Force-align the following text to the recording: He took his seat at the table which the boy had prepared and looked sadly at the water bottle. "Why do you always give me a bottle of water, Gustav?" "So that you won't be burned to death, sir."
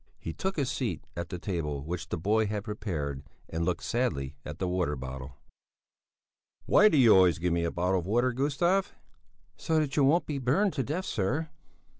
He 0.17 0.33
took 0.33 0.55
his 0.55 0.71
seat 0.71 1.05
at 1.15 1.29
the 1.29 1.37
table 1.37 1.83
which 1.83 2.09
the 2.09 2.17
boy 2.17 2.47
had 2.47 2.63
prepared 2.63 3.21
and 3.47 3.63
looked 3.63 3.83
sadly 3.83 4.35
at 4.43 4.57
the 4.57 4.67
water 4.67 4.95
bottle. 4.95 5.37
"Why 6.65 6.89
do 6.89 6.97
you 6.97 7.15
always 7.15 7.37
give 7.37 7.53
me 7.53 7.65
a 7.65 7.69
bottle 7.69 7.99
of 7.99 8.07
water, 8.07 8.31
Gustav?" 8.33 8.95
"So 9.57 9.77
that 9.77 9.95
you 9.95 10.03
won't 10.03 10.25
be 10.25 10.39
burned 10.39 10.73
to 10.73 10.81
death, 10.83 11.05
sir." 11.05 11.49